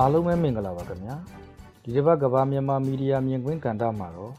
[0.00, 1.16] အားလုံးပဲမင်္ဂလာပါခင်ဗျာ
[1.82, 4.32] ဒီတစ်ပတ်ကဘာမြန်မာမီဒီယာမြင်ကွင်းကဏ္ဍမှာတော့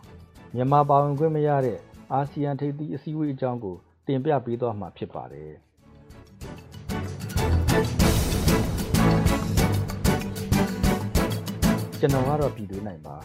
[0.56, 1.80] မြန်မာပါဝင်ခွင့်မရတဲ့
[2.14, 3.76] အာဆီယံထိပ်သီးအစည်းအဝေးအကြောင်းကို
[4.08, 5.52] တင်ပြပေးသွားမှာဖြစ်ပါတယ်
[12.00, 13.18] ကျွန်တော်ကတော့ပြည်သူနိုင်ပါ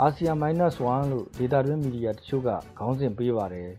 [0.00, 3.70] အာဆီယံ -1 လို့ဒေတာတွင်းမီဒီယာတချို့ကခေါင်းစဉ်ပေးပါတယ်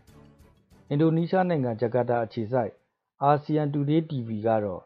[0.88, 2.72] အင်ဒိုနီးရှားနိုင်ငံဂျကာတာအခြေစိုက်
[3.22, 4.82] အာဆီယံ Today TV ကတော့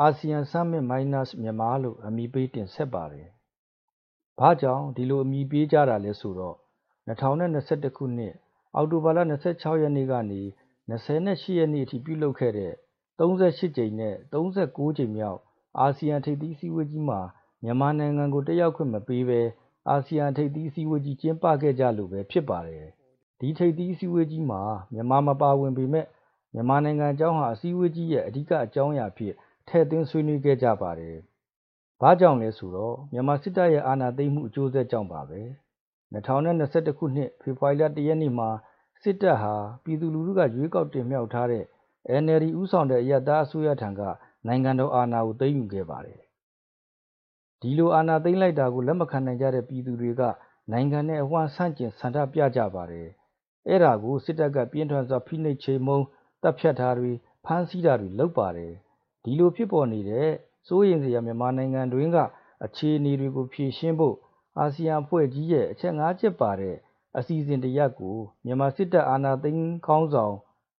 [0.00, 3.28] အာဆီယံ Summit Minus မြန်မာလို့ အမည်ပေးတင်ဆက်ပါတယ်။
[4.38, 6.56] ဘာကြောင့်ဒီလိုအမည်ပေးကြတာလဲဆိုတော့
[7.08, 8.34] 2021ခုနှစ်
[8.74, 9.18] အောက်တိုဘာလ
[9.50, 10.42] 26ရက်နေ့ကနေ
[10.90, 12.72] 28ရက်နေ့အထိပြုလုပ်ခဲ့တဲ့
[13.18, 15.40] 38ကြိမ်နဲ့39ကြိမ်မြောက်
[15.78, 17.20] အာဆီယံထိပ်သီးစည်းဝေးကြီးမှာ
[17.62, 19.40] မြန်မာနိုင်ငံကိုတက်ရောက်ခွင့်မပေးဘဲ
[19.88, 22.86] အာဆီယံထိပ်သီးစည်းဝေးကြီးကျင်းပခဲ့ကြလို့ပဲဖြစ်ပါတယ်။
[23.40, 24.60] ဒီထိပ်သီးစည်းဝေးကြီးမှာ
[24.92, 26.06] မြန်မာမပါဝင်ပေမဲ့
[26.54, 29.34] မြန်မာနိုင်ငံအကြောင်းဟာအစည်းအဝေးကြီးရဲ့အဓိကအကြောင်းအရာဖြစ်
[29.68, 31.16] ထည့်သွင်းဆွေးနွေးခဲ့ကြပါတယ်။
[32.00, 35.40] ဘာကြောင့်လဲဆိုတော့မြန်မာစစ်တပ်ရဲ့အာဏာသိမ်းမှုအကျိုးဆက်ကြောင့်ပါပဲ။
[36.14, 38.48] 2021ခုနှစ်ဖေဖော်ဝါရီလ1ရက်နေ့မှာ
[39.02, 41.64] စစ်တပ်ဟာပြည်သူလူထုကရွေးကောက်တင်မြှောက်ထားတဲ့
[42.22, 44.00] NLD ဥဆောင်တဲ့အယက်သားအစိုးရထံက
[44.46, 46.20] နိုင်ငံတော်အာဏာကိုသိမ်းယူခဲ့ပါတယ်။
[47.60, 50.22] ဒီလိုအာဏာသိမ်းလိုက်တာကိုလက်မခံနိုင်ကြတဲ့ပြည်သူတွေက
[50.72, 53.08] နိုင်ငံနဲ့အဝမ်းဆန့်ကျင်ဆန္ဒပြကြပါတယ်။
[53.68, 56.00] အဲ့ဒါကိုစစ်တပ်ကပြင်းထန်စွာဖိနှိပ်ချိန်မုံ
[56.42, 57.12] တပ်ဖြတ်တာတွေ
[57.44, 58.72] ဖမ်းဆီးတာတွေလုပ်ပါတယ်
[59.22, 60.28] ဒီလိုဖြစ်ပေါ်နေတဲ့
[60.66, 62.18] စိုးရိမ်စရာမြန်မာနိုင်ငံတွင်းက
[62.64, 64.16] အခြေအနေတွေကို ဖြေရှင်းဖို့
[64.58, 66.76] အာဆီယံအဖွဲ့ကြီးရဲ့ အချက် ၅ ချက်ပါတဲ့
[67.18, 70.34] အစီအစဉ်တရပ်ကို မြန်မာစစ်တပ် အာဏာသိမ်းခေါင်းဆောင်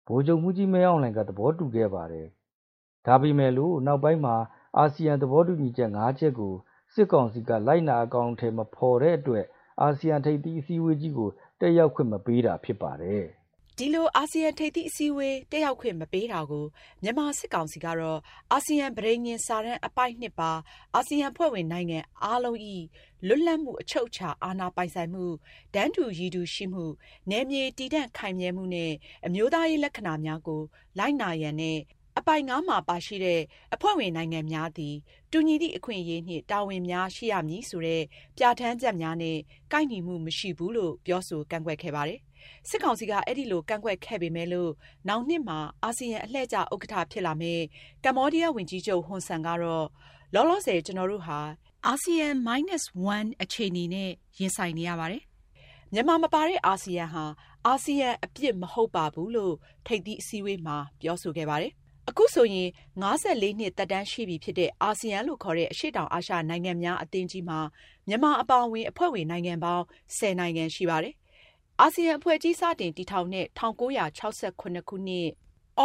[0.06, 2.26] ဗိုလ်ချုပ်မှုကြီးမဲအောင်လှိုင်က သဘောတူခဲ့ပါတယ်။
[3.06, 4.36] ဒါပေမဲ့လို့ နောက်ပိုင်းမှာ
[4.78, 6.54] အာဆီယံသဘောတူညီချက် ၅ ချက်ကို
[6.94, 9.44] စစ်ကောင်စီက လိုက်နာအကောင်အထည် မဖော်တဲ့အတွက်
[9.80, 13.24] အာဆီယံထိပ်သီးအစည်းအဝေးကြီးကို တက်ရောက်ခွင့် မပေးတာဖြစ်ပါတယ်။
[13.80, 16.66] ဒီလို အာဆီယံထိပ်သီးအစည်းအဝေးတက်ရောက်ခွင့်မပေးတာကို
[17.02, 18.20] မြန်မာစစ်ကောင်စီကတော့
[18.52, 20.52] အာဆီယံပဋိညာဉ်စာတမ်းအပိုဒ်နှစ်ပါ
[20.94, 22.58] အာဆီယံအဖွဲ့ဝင်နိုင်ငံအားလုံး၏
[23.26, 25.24] လွတ်လပ်မှု အချုပ်အခြာအာဏာပိုင်ဆိုင်မှု၊
[25.74, 26.84] တန်းတူရည်တူရှိမှု၊
[27.30, 28.94] နယ်မြေတည်တံ့ခိုင်မြဲမှုနှင့်
[29.26, 30.62] အမျိုးသားရေးလက္ခဏာများကို
[30.98, 31.80] လိုက်နာရန်နှင့်
[32.18, 33.40] အပိုဒ် ၅ မှာပါရှိတဲ့
[33.74, 34.94] အဖွဲ့ဝင်နိုင်ငံများသည်
[35.32, 38.02] တူညီသည့်အခွင့်အရေးနှင့် တာဝန်များရှိရမည်ဆိုတဲ့
[38.36, 39.40] ပြဋ္ဌာန်းချက်များနှင့်
[39.72, 42.20] ကိုက်ညီမှုမရှိဘူးလို့ ပြောဆိုကန့်ကွက်ခဲ့ပါတယ်
[42.68, 44.72] စစ်ကောင်စီကအဲဒီလိုကန့်ကွက်ခဲ့ပေမယ့်လို့
[45.08, 47.62] နောင်နှစ်မှာအာဆီယံအလှည့်ကျဥက္ကဋ္ဌဖြစ်လာမယ့်
[48.04, 49.86] ကမ္ဘောဒီးယားဝန်ကြီးချုပ်ဟွန်ဆန်ကတော့
[50.34, 51.38] လောလောဆယ်ကျနော်တို့ဟာ
[51.86, 55.22] အာဆီယံ -1 အခြေအနေနဲ့ရင်ဆိုင်နေရပါတယ်။
[55.92, 57.24] မြန်မာမပါတဲ့အာဆီယံဟာ
[57.66, 59.54] အာဆီယံအပြစ်မဟုတ်ပါဘူးလို့
[59.86, 61.72] ထိပ်သီးအစည်းအဝေးမှာပြောဆိုခဲ့ပါတယ်။
[62.08, 62.68] အခုဆိုရင်
[63.02, 63.04] ၅
[63.42, 67.58] ၄နှစ်သက်တမ်းရှိပြီဖြစ်တဲ့အာဆီယံလို့ခေါ်တဲ့အရှေ့တောင်အာရှနိုင်ငံများအသင်းကြီးမှာ
[68.08, 69.84] မြန်မာအပါအဝင်အဖွဲ့ဝင်နိုင်ငံပေါင်း
[70.16, 71.14] ၁၀နိုင်ငံရှိပါတယ်
[71.82, 74.02] အာဆီယံအဖွဲ့ကြီးစတင်တည်ထောင်တဲ့ ၁၉၆
[74.48, 74.92] ၇ ခုနှစ် သြ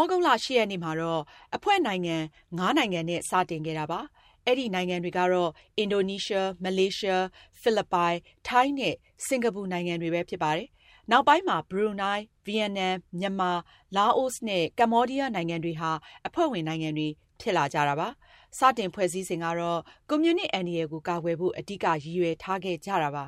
[0.09, 1.22] ဂုတ်လ ၈ ရက်နေ့မှာတော့
[1.56, 2.16] အဖွဲ့နိုင်ငံ
[2.58, 4.00] ၅ နိုင်ငံနဲ့ စတင်ခဲ့တာပါ။
[4.48, 7.24] အဲဒီနိုင်ငံတွေကတော့ အင်ဒိုနီးရှား၊မလေးရှား၊
[7.62, 8.16] ဖိလစ်ပိုင်၊
[8.48, 8.96] ထိုင်းနဲ့
[9.26, 10.68] စင်္ကာပူနိုင်ငံတွေပဲ ဖြစ်ပါတယ်။
[11.12, 13.52] နောက်ပိုင်းမှာ ဘရူနိုင်း၊ဗီယက်နမ်၊မြန်မာ၊
[13.96, 15.92] လာအိုနဲ့ ကမ္ဘောဒီးယားနိုင်ငံတွေဟာ
[16.28, 17.08] အဖွဲ့ဝင်နိုင်ငံတွေ
[17.42, 18.10] ဖြစ်လာကြတာပါ။
[18.58, 19.80] စတင်ဖွဲ့စည်းစဉ်ကတော့
[20.10, 23.25] ကွန်မြူနစ်အန္တရာယ်ကို ကာကွယ်ဖို့ အဓိက ရည်ရွယ်ထားခဲ့ကြတာပါ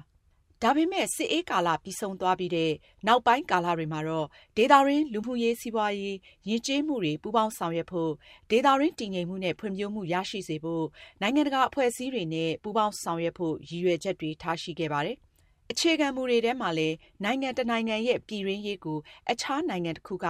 [0.64, 2.72] ဒါပေမဲ့စစ်အေးကာလ ပြီးဆုံးသွားပြီးတဲ့
[3.08, 4.28] နောက်ပိုင်းကာလတွေမှာတော့
[4.58, 6.18] ဒေသတွင်း လူမှုရေး၊စီးပွားရေး
[6.50, 8.12] ယဉ်ကျေးမှုတွေ ပူးပေါင်းဆောင်ရွက်ဖို့၊
[8.50, 10.86] ဒေသတွင်း တည်ငြိမ်မှုနဲ့ ဖွံ့ဖြိုးမှု ရရှိစေဖို့
[11.22, 15.18] နိုင်ငံတကာ အဖွဲ့အစည်းတွေနဲ့ ပူးပေါင်းဆောင်ရွက်ဖို့ ရည်ရွယ်ချက်တွေ ထားရှိခဲ့ပါတယ်။
[15.72, 18.98] အခြေခံမူတွေထဲမှာလည်း နိုင်ငံတစ်နိုင်ငံရဲ့ ပြည်တွင်းရေးကို
[19.32, 20.28] အခြားနိုင်ငံတစ်ခုက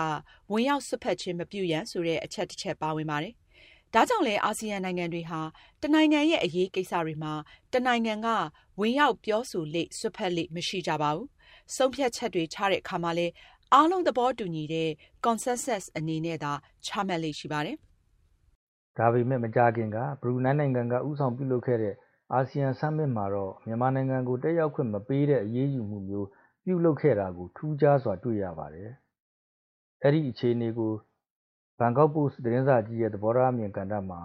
[0.52, 3.34] ဝင်ရောက်စွက်ဖက်ခြင်း မပြုရန် ဆိုတဲ့ အချက်တစ်ချက် ပါဝင်ပါတယ်
[3.98, 5.40] ဒါကြောင့်လည်း အာဆီယံနိုင်ငံတွေဟာ
[5.82, 7.34] တစ်နိုင်ငံရဲ့ အရေးကိစ္စတွေမှာ
[7.72, 8.28] တစ်နိုင်ငံက
[8.80, 11.28] ဝင်ရောက်ပြောဆိုလေ့ စွက်ဖက်လေ့ မရှိကြပါဘူး။
[11.76, 13.34] ဆုံးဖြတ်ချက်တွေ ချတဲ့အခါမှာလည်း
[13.74, 14.90] အားလုံးသဘောတူညီတဲ့
[15.26, 16.52] consensus အနေနဲ့သာ
[16.86, 17.78] ချမှတ်လေ့ရှိပါတယ်။
[18.98, 21.96] ဒါပေမဲ့ မကြာခင်က ဘရူနိုင်းနိုင်ငံက ဦးဆောင်ပြုလုပ်ခဲ့တဲ့
[22.34, 26.28] အာဆီယံ Summit မှာတော့ မြန်မာနိုင်ငံကို တက်ရောက်ခွင့်မပေးတဲ့ အရေးယူမှုမျိုး
[26.66, 28.90] ပြုလုပ်ခဲ့တာကို ထူးခြားစွာ တွေ့ရပါတယ်။
[30.04, 30.92] အဲဒီအခြေအနေကို
[31.80, 34.22] ဘန်ကောက်ပို့စ်သတင်းစာကြီးရဲ့သဘောထားအမြင်ကဏ္ဍမှာ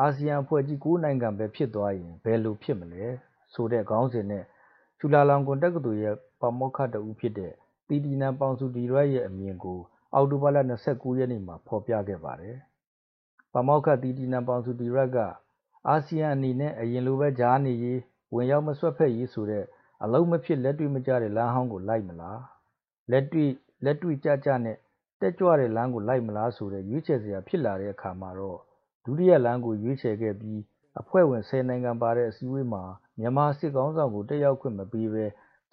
[0.00, 3.04] အာဆီယံအဖွဲ့ကြီး ၉ နိုင်ငံပဲ ဖြစ်သွားရင် ဘယ်လိုဖြစ်မလဲ
[3.52, 4.44] ဆိုတဲ့ ခေါင်းစဉ်နဲ့
[4.98, 7.52] ချူလာလောင်ကွန်တက္ကသိုလ်ရဲ့ ပါမောက္ခတဦးဖြစ်တဲ့
[7.88, 9.80] သီတီနန် ပေါင်ဆူဒီရက်ရဲ့အမြင်ကို
[10.14, 12.56] အောက်တိုဘာလ ၂၉ ရက်နေ့မှာ ဖော်ပြခဲ့ပါတယ်။
[13.52, 15.18] ပါမောက္ခ သီတီနန် ပေါင်ဆူဒီရက်က
[15.88, 17.98] အာဆီယံအနေနဲ့ အရင်လိုပဲ ကြားနေရေး၊
[18.34, 19.64] ဝင်ရောက်မစွက်ဖက်ရေးဆိုတဲ့
[20.02, 22.38] အလုပ်မဖြစ် လက်တွေ့မကျတဲ့ လမ်းဟောင်းကို လိုက်မလား၊
[23.10, 24.76] လက်တွေ့ကျကျနဲ့
[25.22, 28.58] တက်ကြွတဲ့လမ်းကိုလိုက်မလားဆိုတဲ့ ရွေးချယ်စရာဖြစ်လာတဲ့အခါမှာတော့
[29.04, 30.60] ဒုတိယလမ်းကို ရွေးချယ်ခဲ့ပြီး
[31.00, 32.84] အဖွဲ့ဝင် ၁၀ နိုင်ငံပါတဲ့ အစည်းအဝေးမှာ
[33.18, 35.24] မြန်မာစစ်ခေါင်းဆောင်ကို တက်ရောက်ခွင့်မပေးဘဲ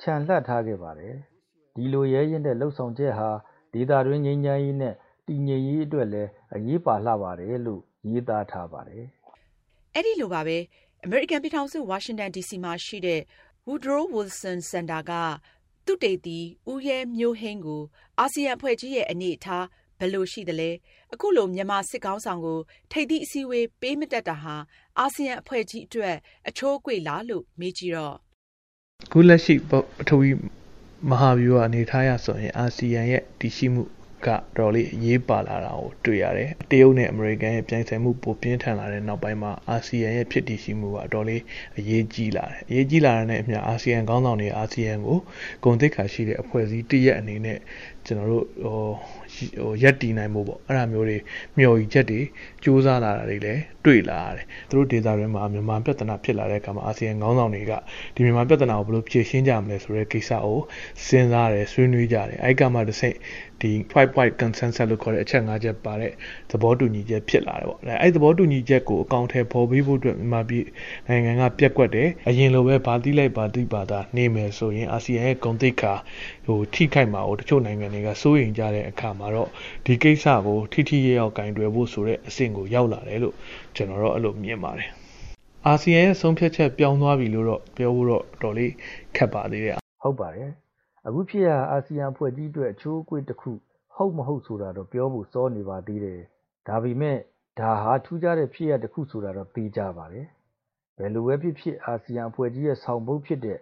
[0.01, 1.15] ချန်လှပ်ထားခဲ့ပါတယ်။
[1.75, 3.29] ဒီလိုရဲရင့်တဲ့လုပ်ဆောင်ချက်ဟာ
[3.73, 4.95] ဒေသတွင်းငြိမ်းချမ်းရေးနဲ့
[5.27, 9.05] တည်ငြိမ်ရေးအတွက်လည်း အရေးပါလှပါတယ်လို့ ရေးသားထားပါတယ်။
[9.95, 10.57] အဲဒီလိုပါပဲ
[11.03, 13.21] အမေရိကန်ပြည်ထောင်စု ဝါရှင်တန်ဒီစီမှာရှိတဲ့
[13.67, 15.11] Woodrow Wilson Center က
[15.85, 16.39] သုတေသီ
[16.69, 17.81] ဦးရဲမျိုးဟိန်းကို
[18.19, 19.65] အာဆီယံအဖွဲ့ကြီးရဲ့ အနေအထား
[19.99, 20.69] ဘယ်လို ရှိသလဲ၊
[21.13, 22.59] အခုလို မြန်မာစစ်ခေါင်းဆောင်ကို
[22.91, 24.55] ထိပ်သီးအစည်းအဝေး ပေးမတက်တာဟာ
[24.99, 26.15] အာဆီယံအဖွဲ့ကြီးအတွက်
[26.47, 28.15] အချိုးအကွေ့လားလို့ မေးကြည့်တော့
[29.05, 29.71] အခုလက်ရှိ ပ
[30.07, 30.29] ထဝီ
[31.09, 33.83] မဟာဗျူဟာ အနေထားရဆိုရင် အာဆီယံရဲ့ တည်ရှိမှု
[34.25, 34.27] က
[34.57, 41.41] တော်လေးအရေးပါလာတာကိုတွေ့ရတယ်။တရုတ်နဲ့အမေရိကန်ရဲ့ပြိုင်ဆိုင်မှုပိုပြင်းထန်လာတဲ့နောက်ပိုင်းမှာအာဆီယံရဲ့ဖြစ်တည်ရှိမှုကအတော်လေး
[41.79, 45.17] အရေးကြီးလာတယ်။အရေးကြီးလာတဲ့နဲ့အမျှအာဆီယံခေါင်းဆောင်တွေအာဆီယံကို
[45.63, 47.57] ဂုဏ်သိက္ခာရှိတဲ့အဖွဲ့အစည်းတရက်အနေနဲ့
[48.05, 48.87] ကျွန်တော်တို့ဟို
[49.35, 51.17] ဟိုရက်တည်နိုင်မှုပေါ့အဲ့ဒါမျိုးတွေ
[51.57, 52.19] မျှော်ရည်ချက်တွေ
[52.63, 57.73] စူးစမ်းလာတာတွေလည်းတွေ့လာရတယ်။သူတို့ဒေသတွင်းမှာမြန်မာပြဿနာဖြစ်လာတဲ့အခါမှာအာဆီယံခေါင်းဆောင်တွေက
[58.15, 60.59] ဒီမြန်မာပြဿနာကိုဘယ်လိုဖြေရှင်းကြမလဲဆိုတဲ့ကိစ္စကို
[61.07, 63.17] စဉ်းစားတယ်ဆွေးနွေးကြတယ်။အဲ့ကမှတစ်စိမ့်
[63.61, 66.11] ဒီ five point consensus လို့ခေါ်တဲ့အချက်၅ချက်ပါတဲ့
[66.51, 70.65] သဘောတူညီချက်ဖြစ်လာတယ်ပေါ့။အဲ့သဘောတူညီချက်ကိုအကောင့်ထဲပေါ်ပြီးဖို့အတွက်မြန်မာပြည်
[71.07, 75.93] နိုင်ငံကပြက်ကွက်တယ်။အရင်လိုပဲဗာတိလိုက်ဗာတိပါတာနေမယ်ဆိုရင်အာဆီယံရဲ့ဂုဏ်သိက္ခာ
[76.47, 79.49] ဟိုထိခိုက်မှာကိုတချို့နိုင်ငံတွေကစိုးရိမ်ကြတဲ့အခါမှာတော့
[79.85, 83.35] ဒီကိစ္စကိုထိထိရရောက်ကင်တွယ်ဖို့ဆိုတဲ့အဆင့်ကိုရောက်လာတယ်လို့
[83.75, 84.89] ကျွန်တော်တို့အဲ့လိုမြင်ပါတယ်။
[85.65, 88.71] အာဆီယံရဲ့ဆုံးဖြတ်ချက်ပြောင်းသွားပြီလို့တော့ပြောဖို့တော့တော်လေး
[89.15, 90.49] ခက်ပါသေးတယ်။ဟုတ်ပါတယ်။
[91.07, 93.51] အခုဖြစ်ရအာဆီယံဖွဲ့ကြီးအတွက် အချိုးအကွေ့တစ်ခု
[93.95, 96.21] ဟုတ်မဟုတ်ဆိုတာတော့ ပြောဖို့စောနေပါသေးတယ်။
[96.67, 97.17] ဒါပေမဲ့
[97.59, 100.27] ဒါဟာ ထူးခြားတဲ့ဖြစ်ရပ်တစ်ခုဆိုတာတော့သိကြပါတယ်။
[100.97, 103.59] ဘယ်လိုပဲဖြစ်ဖြစ် အာဆီယံအဖွဲ့ကြီးရဲ့ ဆောင်ပုဒ်ဖြစ်တဲ့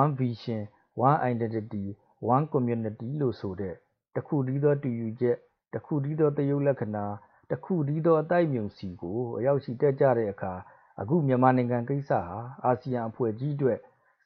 [0.00, 0.60] One Vision,
[1.08, 1.86] One Identity,
[2.34, 3.74] One Community လို့ဆိုတဲ့
[4.16, 5.36] တခုတည်းသောတူယူချက်
[5.74, 7.06] တခုတည်းသော သရုပ်လက္ခဏာ
[7.50, 10.52] တခုတည်းသော အသိုက်အမြုံဆီကို အရောက်ချီတက်ကြတဲ့အခါ
[11.00, 13.78] အခု မြန်မာနိုင်ငံကိစ္စဟာ အာဆီယံအဖွဲ့ကြီးအတွက်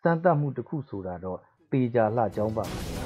[0.02, 1.40] စမ်းသပ်မှုတစ်ခုဆိုတာတော့
[1.72, 2.99] သေချာလှကြောင်းပါမယ်